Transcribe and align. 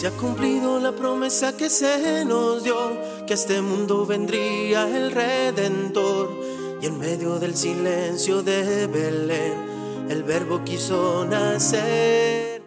Se 0.00 0.06
ha 0.06 0.12
cumplido 0.12 0.80
la 0.80 0.92
promesa 0.92 1.54
que 1.58 1.68
se 1.68 2.24
nos 2.24 2.64
dio, 2.64 2.74
que 3.26 3.34
a 3.34 3.36
este 3.36 3.60
mundo 3.60 4.06
vendría 4.06 4.88
el 4.88 5.12
Redentor. 5.12 6.30
Y 6.80 6.86
en 6.86 6.98
medio 6.98 7.38
del 7.38 7.54
silencio 7.54 8.42
de 8.42 8.86
Belén, 8.86 10.08
el 10.08 10.22
Verbo 10.22 10.64
quiso 10.64 11.26
nacer. 11.26 12.62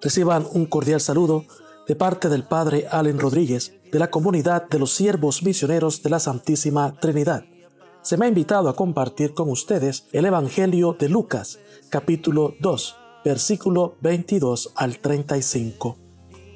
Reciban 0.00 0.46
un 0.54 0.64
cordial 0.64 1.02
saludo 1.02 1.44
de 1.86 1.94
parte 1.94 2.30
del 2.30 2.44
Padre 2.44 2.86
Allen 2.90 3.18
Rodríguez 3.18 3.74
de 3.92 3.98
la 3.98 4.08
comunidad 4.08 4.66
de 4.70 4.78
los 4.78 4.90
siervos 4.90 5.42
misioneros 5.42 6.02
de 6.02 6.08
la 6.08 6.20
Santísima 6.20 6.98
Trinidad. 6.98 7.44
Se 8.00 8.16
me 8.16 8.24
ha 8.24 8.28
invitado 8.28 8.70
a 8.70 8.76
compartir 8.76 9.34
con 9.34 9.50
ustedes 9.50 10.06
el 10.12 10.24
Evangelio 10.24 10.96
de 10.98 11.10
Lucas, 11.10 11.58
capítulo 11.90 12.54
2, 12.60 12.96
versículo 13.26 13.96
22 14.00 14.72
al 14.74 15.00
35. 15.00 16.07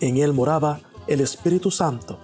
en 0.00 0.18
él 0.18 0.32
moraba 0.32 0.80
el 1.06 1.20
Espíritu 1.20 1.70
Santo, 1.70 2.18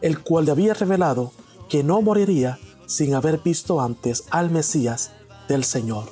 el 0.00 0.20
cual 0.22 0.46
le 0.46 0.50
había 0.50 0.74
revelado 0.74 1.32
que 1.68 1.82
no 1.82 2.02
moriría 2.02 2.58
sin 2.86 3.14
haber 3.14 3.38
visto 3.38 3.80
antes 3.80 4.24
al 4.30 4.50
Mesías 4.50 5.12
del 5.48 5.64
Señor. 5.64 6.04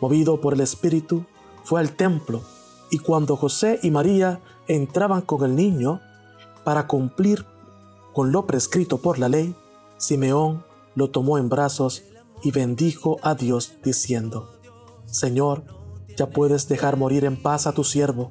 Movido 0.00 0.40
por 0.40 0.54
el 0.54 0.60
Espíritu, 0.60 1.24
fue 1.64 1.80
al 1.80 1.92
templo 1.92 2.42
y 2.90 2.98
cuando 2.98 3.36
José 3.36 3.78
y 3.82 3.90
María 3.90 4.40
entraban 4.68 5.22
con 5.22 5.44
el 5.44 5.54
niño 5.54 6.00
para 6.64 6.86
cumplir 6.86 7.44
con 8.14 8.32
lo 8.32 8.46
prescrito 8.46 8.98
por 8.98 9.18
la 9.18 9.28
ley, 9.28 9.54
Simeón 9.98 10.64
lo 10.94 11.10
tomó 11.10 11.38
en 11.38 11.48
brazos 11.48 12.04
y 12.42 12.50
bendijo 12.50 13.18
a 13.22 13.34
Dios 13.34 13.74
diciendo, 13.84 14.50
Señor, 15.06 15.64
ya 16.16 16.30
puedes 16.30 16.68
dejar 16.68 16.96
morir 16.96 17.24
en 17.24 17.40
paz 17.40 17.66
a 17.66 17.72
tu 17.72 17.84
siervo, 17.84 18.30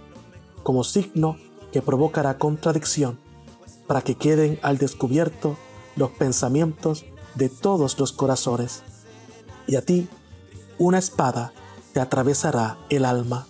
como 0.63 0.83
signo 0.83 1.37
que 1.71 1.81
provocará 1.81 2.37
contradicción, 2.37 3.19
para 3.87 4.01
que 4.01 4.15
queden 4.15 4.59
al 4.61 4.77
descubierto 4.77 5.57
los 5.95 6.11
pensamientos 6.11 7.05
de 7.35 7.49
todos 7.49 7.97
los 7.99 8.11
corazones. 8.11 8.83
Y 9.67 9.75
a 9.75 9.85
ti 9.85 10.07
una 10.77 10.97
espada 10.97 11.53
te 11.93 11.99
atravesará 11.99 12.77
el 12.89 13.05
alma. 13.05 13.47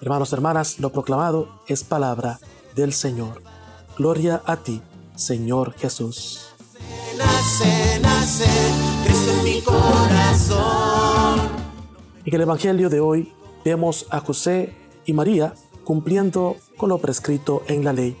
Hermanos, 0.00 0.32
hermanas, 0.32 0.78
lo 0.78 0.92
proclamado 0.92 1.48
es 1.66 1.84
palabra 1.84 2.38
del 2.74 2.92
Señor. 2.92 3.42
Gloria 3.96 4.42
a 4.46 4.56
ti, 4.56 4.80
Señor 5.16 5.74
Jesús. 5.74 6.50
Nace, 7.16 7.98
nace, 8.00 8.46
Cristo 9.04 9.30
en 9.32 9.44
mi 9.44 9.60
corazón. 9.62 11.40
En 12.24 12.34
el 12.34 12.40
Evangelio 12.42 12.88
de 12.88 13.00
hoy 13.00 13.32
vemos 13.64 14.06
a 14.10 14.20
José 14.20 14.76
y 15.04 15.12
María 15.12 15.54
cumpliendo 15.88 16.58
con 16.76 16.90
lo 16.90 16.98
prescrito 16.98 17.62
en 17.66 17.82
la 17.82 17.94
ley, 17.94 18.14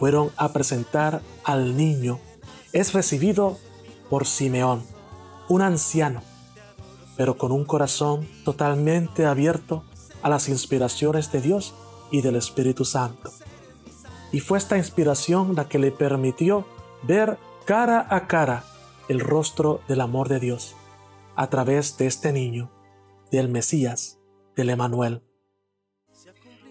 fueron 0.00 0.32
a 0.36 0.52
presentar 0.52 1.22
al 1.44 1.76
niño. 1.76 2.18
Es 2.72 2.92
recibido 2.92 3.56
por 4.10 4.26
Simeón, 4.26 4.82
un 5.48 5.62
anciano, 5.62 6.22
pero 7.16 7.38
con 7.38 7.52
un 7.52 7.64
corazón 7.64 8.26
totalmente 8.44 9.26
abierto 9.26 9.84
a 10.22 10.28
las 10.28 10.48
inspiraciones 10.48 11.30
de 11.30 11.40
Dios 11.40 11.72
y 12.10 12.20
del 12.20 12.34
Espíritu 12.34 12.84
Santo. 12.84 13.30
Y 14.32 14.40
fue 14.40 14.58
esta 14.58 14.76
inspiración 14.76 15.54
la 15.54 15.68
que 15.68 15.78
le 15.78 15.92
permitió 15.92 16.66
ver 17.04 17.38
cara 17.64 18.08
a 18.10 18.26
cara 18.26 18.64
el 19.08 19.20
rostro 19.20 19.82
del 19.86 20.00
amor 20.00 20.28
de 20.28 20.40
Dios 20.40 20.74
a 21.36 21.48
través 21.48 21.96
de 21.96 22.08
este 22.08 22.32
niño, 22.32 22.72
del 23.30 23.48
Mesías, 23.48 24.18
del 24.56 24.70
Emanuel. 24.70 25.27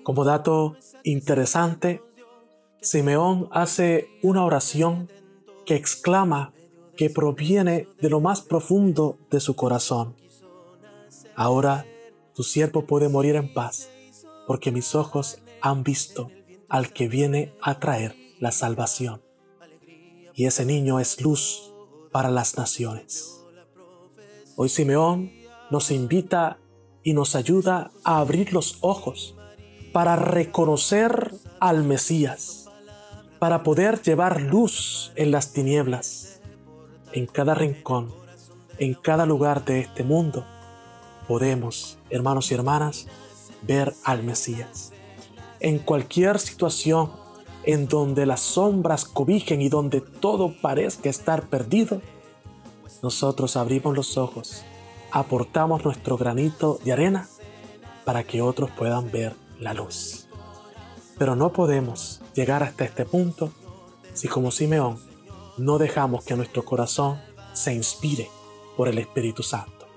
Como 0.08 0.24
dato 0.24 0.78
interesante, 1.04 2.02
Simeón 2.80 3.50
hace 3.52 4.08
una 4.24 4.46
oración 4.46 5.12
que 5.66 5.76
exclama 5.76 6.54
que 6.96 7.10
proviene 7.10 7.90
de 8.00 8.10
lo 8.10 8.22
más 8.22 8.42
profundo 8.42 9.18
de 9.30 9.42
su 9.42 9.58
corazón. 9.58 10.16
Ahora 11.36 11.86
tu 12.34 12.44
siervo 12.44 12.86
puede 12.86 13.10
morir 13.10 13.36
en 13.36 13.54
paz, 13.54 13.90
porque 14.48 14.72
mis 14.72 14.96
ojos 14.96 15.40
han 15.60 15.84
visto 15.84 16.32
al 16.70 16.94
que 16.94 17.10
viene 17.10 17.54
a 17.62 17.78
traer 17.78 18.16
la 18.40 18.54
salvación. 18.54 19.22
Y 20.34 20.46
ese 20.46 20.64
niño 20.64 21.02
es 21.02 21.20
luz 21.20 21.74
para 22.14 22.32
las 22.32 22.56
naciones. 22.56 23.44
Hoy 24.56 24.70
Simeón 24.70 25.34
nos 25.70 25.92
invita 25.92 26.60
y 27.04 27.12
nos 27.12 27.36
ayuda 27.36 27.92
a 28.06 28.20
abrir 28.20 28.54
los 28.54 28.78
ojos 28.80 29.37
para 29.98 30.16
reconocer 30.16 31.34
al 31.60 31.84
Mesías, 31.84 32.70
para 33.40 33.64
poder 33.64 34.00
llevar 34.00 34.40
luz 34.42 35.12
en 35.16 35.32
las 35.32 35.54
tinieblas. 35.54 36.40
En 37.14 37.26
cada 37.26 37.56
rincón, 37.56 38.14
en 38.78 38.94
cada 38.94 39.26
lugar 39.26 39.66
de 39.66 39.80
este 39.80 40.04
mundo, 40.04 40.46
podemos, 41.28 41.98
hermanos 42.12 42.52
y 42.52 42.54
hermanas, 42.54 43.08
ver 43.64 43.96
al 44.04 44.22
Mesías. 44.22 44.94
En 45.60 45.80
cualquier 45.80 46.38
situación 46.38 47.10
en 47.64 47.88
donde 47.88 48.28
las 48.28 48.42
sombras 48.42 49.04
cobijen 49.04 49.64
y 49.64 49.70
donde 49.70 50.02
todo 50.02 50.54
parezca 50.62 51.10
estar 51.10 51.50
perdido, 51.50 52.04
nosotros 53.02 53.58
abrimos 53.58 53.96
los 53.96 54.16
ojos, 54.16 54.64
aportamos 55.10 55.84
nuestro 55.84 56.18
granito 56.18 56.80
de 56.86 56.94
arena 56.94 57.28
para 58.06 58.24
que 58.26 58.44
otros 58.44 58.70
puedan 58.70 59.10
ver 59.10 59.47
la 59.60 59.74
luz. 59.74 60.28
Pero 61.18 61.36
no 61.36 61.52
podemos 61.52 62.22
llegar 62.34 62.64
hasta 62.64 62.86
este 62.86 63.06
punto 63.06 63.52
si 64.14 64.28
como 64.28 64.52
Simeón 64.52 65.00
no 65.58 65.78
dejamos 65.78 66.24
que 66.24 66.36
nuestro 66.36 66.64
corazón 66.64 67.20
se 67.54 67.74
inspire 67.74 68.30
por 68.76 68.88
el 68.88 69.00
Espíritu 69.00 69.44
Santo. 69.44 69.88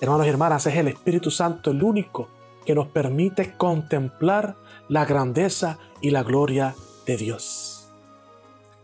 Hermanos 0.00 0.26
y 0.26 0.30
hermanas, 0.30 0.66
es 0.66 0.76
el 0.76 0.88
Espíritu 0.88 1.30
Santo 1.30 1.70
el 1.70 1.82
único 1.82 2.28
que 2.66 2.74
nos 2.74 2.88
permite 2.88 3.56
contemplar 3.56 4.56
la 4.88 5.06
grandeza 5.06 5.78
y 6.02 6.10
la 6.10 6.22
gloria 6.22 6.74
de 7.06 7.16
Dios. 7.16 7.88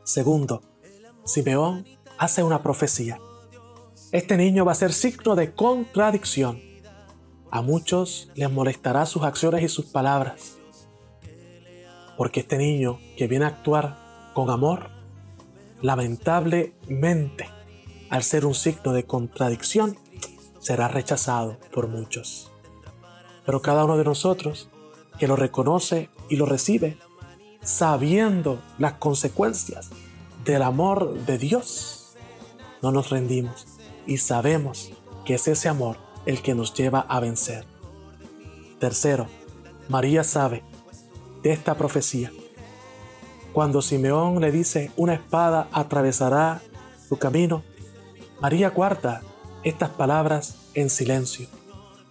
Segundo, 0.04 0.62
Simeón 1.24 1.86
hace 2.16 2.42
una 2.42 2.62
profecía. 2.62 3.18
Este 4.10 4.36
niño 4.36 4.64
va 4.64 4.72
a 4.72 4.76
ser 4.76 4.92
signo 4.92 5.34
de 5.36 5.52
contradicción 5.52 6.71
a 7.52 7.60
muchos 7.60 8.30
les 8.34 8.50
molestará 8.50 9.04
sus 9.04 9.24
acciones 9.24 9.62
y 9.62 9.68
sus 9.68 9.84
palabras, 9.84 10.56
porque 12.16 12.40
este 12.40 12.56
niño 12.56 12.98
que 13.18 13.28
viene 13.28 13.44
a 13.44 13.48
actuar 13.48 14.32
con 14.32 14.48
amor, 14.48 14.88
lamentablemente, 15.82 17.50
al 18.08 18.22
ser 18.22 18.46
un 18.46 18.54
signo 18.54 18.94
de 18.94 19.04
contradicción, 19.04 19.98
será 20.60 20.88
rechazado 20.88 21.58
por 21.74 21.88
muchos. 21.88 22.50
Pero 23.44 23.60
cada 23.60 23.84
uno 23.84 23.98
de 23.98 24.04
nosotros 24.04 24.70
que 25.18 25.28
lo 25.28 25.36
reconoce 25.36 26.08
y 26.30 26.36
lo 26.36 26.46
recibe, 26.46 26.96
sabiendo 27.60 28.62
las 28.78 28.94
consecuencias 28.94 29.90
del 30.46 30.62
amor 30.62 31.26
de 31.26 31.36
Dios, 31.36 32.16
no 32.80 32.92
nos 32.92 33.10
rendimos 33.10 33.66
y 34.06 34.16
sabemos 34.16 34.90
que 35.26 35.34
es 35.34 35.46
ese 35.48 35.68
amor 35.68 36.11
el 36.26 36.42
que 36.42 36.54
nos 36.54 36.74
lleva 36.74 37.00
a 37.00 37.20
vencer. 37.20 37.64
Tercero, 38.78 39.26
María 39.88 40.24
sabe 40.24 40.62
de 41.42 41.52
esta 41.52 41.76
profecía. 41.76 42.32
Cuando 43.52 43.82
Simeón 43.82 44.40
le 44.40 44.50
dice, 44.50 44.90
una 44.96 45.14
espada 45.14 45.68
atravesará 45.72 46.62
tu 47.08 47.18
camino, 47.18 47.62
María 48.40 48.70
guarda 48.70 49.22
estas 49.62 49.90
palabras 49.90 50.56
en 50.74 50.88
silencio, 50.90 51.46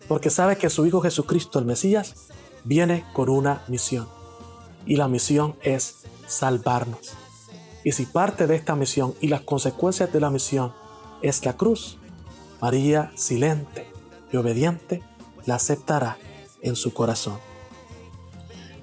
porque 0.08 0.30
sabe 0.30 0.58
que 0.58 0.70
su 0.70 0.86
Hijo 0.86 1.02
Jesucristo, 1.02 1.60
el 1.60 1.66
Mesías, 1.66 2.28
viene 2.64 3.06
con 3.14 3.30
una 3.30 3.64
misión. 3.68 4.08
Y 4.86 4.96
la 4.96 5.08
misión 5.08 5.56
es 5.62 6.04
salvarnos. 6.28 7.14
Y 7.84 7.94
si 7.94 8.06
parte 8.06 8.48
de 8.48 8.56
esta 8.56 8.76
misión 8.76 9.16
y 9.20 9.28
las 9.28 9.42
consecuencias 9.42 10.14
de 10.14 10.20
la 10.20 10.30
misión 10.30 10.74
es 11.22 11.44
la 11.46 11.58
cruz, 11.58 11.98
María, 12.62 13.12
silente 13.16 13.92
y 14.32 14.38
obediente, 14.38 15.04
la 15.46 15.56
aceptará 15.56 16.18
en 16.62 16.76
su 16.76 16.94
corazón. 16.94 17.38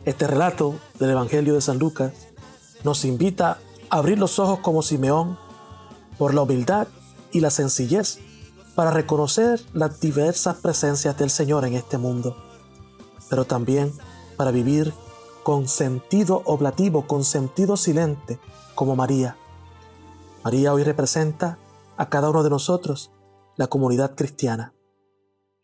Este 0.05 0.27
relato 0.27 0.75
del 0.99 1.11
Evangelio 1.11 1.55
de 1.55 1.61
San 1.61 1.79
Lucas 1.79 2.13
nos 2.85 3.05
invita 3.05 3.59
a 3.91 3.99
abrir 3.99 4.19
los 4.19 4.39
ojos 4.39 4.61
como 4.61 4.83
Simeón 4.83 5.39
por 6.17 6.35
la 6.35 6.43
humildad 6.43 6.89
y 7.33 7.41
la 7.41 7.51
sencillez 7.51 8.19
para 8.75 8.91
reconocer 8.91 9.61
las 9.73 10.01
diversas 10.01 10.57
presencias 10.57 11.17
del 11.19 11.31
Señor 11.31 11.65
en 11.65 11.75
este 11.75 11.99
mundo, 11.99 12.37
pero 13.29 13.45
también 13.45 13.93
para 14.37 14.51
vivir 14.51 14.93
con 15.43 15.67
sentido 15.67 16.43
oblativo, 16.45 17.07
con 17.07 17.25
sentido 17.25 17.77
silente, 17.77 18.39
como 18.75 18.95
María. 18.95 19.37
María 20.45 20.73
hoy 20.73 20.85
representa 20.85 21.59
a 21.97 22.09
cada 22.09 22.31
uno 22.31 22.43
de 22.43 22.51
nosotros, 22.51 23.11
la 23.57 23.67
comunidad 23.67 24.15
cristiana. 24.15 24.73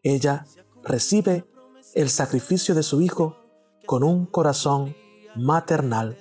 Ella 0.05 0.47
recibe 0.85 1.47
el 1.95 2.11
sacrificio 2.11 2.75
de 2.75 2.83
su 2.83 3.01
Hijo 3.01 3.39
con 3.87 4.05
un 4.05 4.27
corazón 4.27 4.95
maternal, 5.35 6.19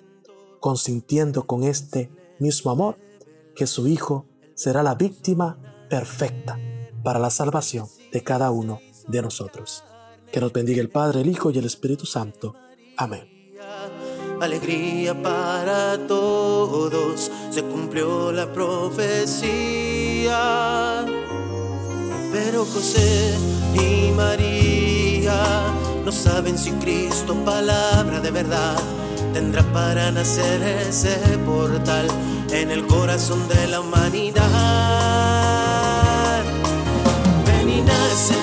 consintiendo 0.62 1.46
con 1.46 1.64
este 1.64 2.10
mismo 2.40 2.72
amor 2.72 2.98
que 3.56 3.68
su 3.68 3.88
Hijo 3.88 4.26
será 4.56 4.84
la 4.84 4.96
víctima 4.96 5.58
perfecta 5.90 6.58
para 7.04 7.20
la 7.20 7.30
salvación 7.30 7.88
de 8.12 8.24
cada 8.24 8.52
uno 8.52 8.80
de 9.08 9.22
nosotros. 9.22 9.84
Que 10.32 10.40
nos 10.40 10.54
bendiga 10.54 10.82
el 10.82 10.90
Padre, 10.90 11.20
el 11.22 11.28
Hijo 11.28 11.52
y 11.52 11.58
el 11.58 11.66
Espíritu 11.66 12.06
Santo. 12.06 12.56
Amén. 12.98 13.30
Alegría 14.40 15.22
para 15.22 16.08
todos, 16.08 17.30
se 17.50 17.64
cumplió 17.64 18.32
la 18.32 18.52
profecía. 18.52 19.44
Pero 22.32 22.66
José 22.66 23.53
y 23.76 24.12
María. 24.12 25.74
No 26.06 26.12
saben 26.12 26.58
si 26.58 26.72
Cristo, 26.72 27.36
palabra 27.46 28.20
de 28.20 28.32
verdad, 28.32 28.78
tendrá 29.34 29.64
para 29.74 30.12
nacer 30.12 30.62
ese 30.62 31.16
portal 31.46 32.08
en 32.52 32.72
el 32.72 32.86
corazón 32.88 33.48
de 33.48 33.68
la 33.68 33.80
humanidad. 33.80 34.44
Ven 37.46 37.70
y 37.70 37.82
nace, 37.82 38.36